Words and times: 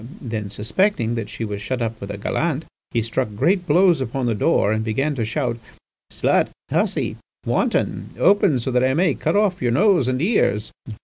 Then 0.19 0.49
suspecting 0.49 1.13
that 1.13 1.29
she 1.29 1.45
was 1.45 1.61
shut 1.61 1.79
up 1.79 2.01
with 2.01 2.09
a 2.09 2.17
gallant, 2.17 2.65
he 2.89 3.03
struck 3.03 3.35
great 3.35 3.67
blows 3.67 4.01
upon 4.01 4.25
the 4.25 4.33
door 4.33 4.71
and 4.71 4.83
began 4.83 5.13
to 5.13 5.23
shout 5.25 5.59
'Slut! 6.11 6.47
hussy! 6.71 7.17
wanton! 7.45 8.09
open 8.17 8.57
so 8.57 8.71
that 8.71 8.83
I 8.83 8.95
may 8.95 9.13
cut 9.13 9.35
off 9.35 9.61
your 9.61 9.71
nose 9.73 10.07
and 10.07 10.19
ears! 10.19 10.71